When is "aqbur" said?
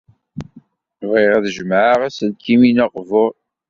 2.85-3.31